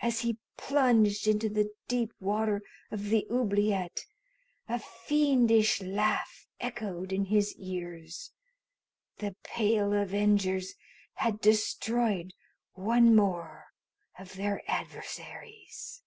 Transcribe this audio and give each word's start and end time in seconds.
As 0.00 0.20
he 0.20 0.38
plunged 0.56 1.26
into 1.26 1.50
the 1.50 1.70
deep 1.88 2.14
water 2.20 2.62
of 2.90 3.10
the 3.10 3.26
oubliette 3.30 4.06
a 4.66 4.78
fiendish 4.78 5.82
laugh 5.82 6.46
echoed 6.58 7.12
in 7.12 7.26
his 7.26 7.54
ears. 7.56 8.32
The 9.18 9.36
Pale 9.42 9.92
Avengers 9.92 10.72
had 11.16 11.42
destroyed 11.42 12.32
one 12.72 13.14
more 13.14 13.66
of 14.18 14.36
their 14.36 14.62
adversaries. 14.66 16.02